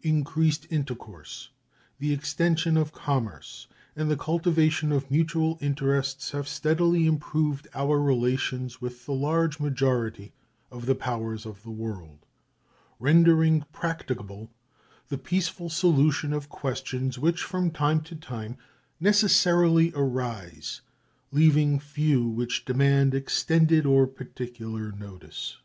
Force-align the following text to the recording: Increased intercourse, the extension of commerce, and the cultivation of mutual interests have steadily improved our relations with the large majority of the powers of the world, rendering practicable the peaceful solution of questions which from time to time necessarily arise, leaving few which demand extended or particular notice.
Increased 0.00 0.66
intercourse, 0.70 1.50
the 1.98 2.10
extension 2.10 2.78
of 2.78 2.90
commerce, 2.94 3.66
and 3.94 4.10
the 4.10 4.16
cultivation 4.16 4.92
of 4.92 5.10
mutual 5.10 5.58
interests 5.60 6.30
have 6.30 6.48
steadily 6.48 7.06
improved 7.06 7.68
our 7.74 8.00
relations 8.00 8.80
with 8.80 9.04
the 9.04 9.12
large 9.12 9.60
majority 9.60 10.32
of 10.70 10.86
the 10.86 10.94
powers 10.94 11.44
of 11.44 11.64
the 11.64 11.70
world, 11.70 12.20
rendering 12.98 13.66
practicable 13.74 14.50
the 15.08 15.18
peaceful 15.18 15.68
solution 15.68 16.32
of 16.32 16.48
questions 16.48 17.18
which 17.18 17.42
from 17.42 17.70
time 17.70 18.00
to 18.04 18.16
time 18.16 18.56
necessarily 18.98 19.92
arise, 19.94 20.80
leaving 21.30 21.78
few 21.78 22.26
which 22.26 22.64
demand 22.64 23.12
extended 23.14 23.84
or 23.84 24.06
particular 24.06 24.92
notice. 24.92 25.58